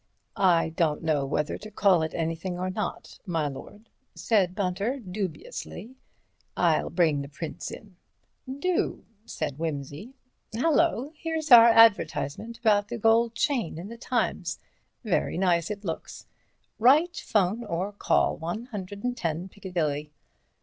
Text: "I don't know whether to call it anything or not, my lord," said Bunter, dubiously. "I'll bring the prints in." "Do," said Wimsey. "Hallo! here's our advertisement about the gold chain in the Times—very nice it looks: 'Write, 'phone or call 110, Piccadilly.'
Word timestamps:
"I 0.35 0.69
don't 0.69 1.03
know 1.03 1.27
whether 1.27 1.59
to 1.59 1.69
call 1.69 2.01
it 2.01 2.15
anything 2.15 2.57
or 2.57 2.71
not, 2.71 3.19
my 3.27 3.47
lord," 3.47 3.87
said 4.15 4.55
Bunter, 4.55 4.97
dubiously. 4.99 5.93
"I'll 6.57 6.89
bring 6.89 7.21
the 7.21 7.29
prints 7.29 7.69
in." 7.69 7.97
"Do," 8.51 9.05
said 9.25 9.59
Wimsey. 9.59 10.13
"Hallo! 10.55 11.13
here's 11.15 11.51
our 11.51 11.69
advertisement 11.69 12.57
about 12.57 12.87
the 12.87 12.97
gold 12.97 13.35
chain 13.35 13.77
in 13.77 13.89
the 13.89 13.97
Times—very 13.99 15.37
nice 15.37 15.69
it 15.69 15.85
looks: 15.85 16.25
'Write, 16.79 17.17
'phone 17.17 17.63
or 17.63 17.91
call 17.91 18.37
110, 18.37 19.49
Piccadilly.' 19.49 20.11